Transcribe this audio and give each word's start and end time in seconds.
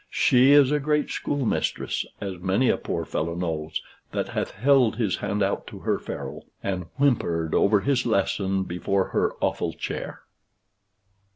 She 0.09 0.53
is 0.53 0.71
a 0.71 0.79
great 0.79 1.11
schoolmistress, 1.11 2.07
as 2.19 2.39
many 2.39 2.69
a 2.69 2.77
poor 2.77 3.05
fellow 3.05 3.35
knows, 3.35 3.83
that 4.13 4.29
hath 4.29 4.49
held 4.49 4.95
his 4.95 5.17
hand 5.17 5.43
out 5.43 5.67
to 5.67 5.77
her 5.81 5.99
ferule, 5.99 6.47
and 6.63 6.87
whimpered 6.97 7.53
over 7.53 7.81
his 7.81 8.03
lesson 8.07 8.63
before 8.63 9.09
her 9.09 9.35
awful 9.41 9.73
chair. 9.73 10.21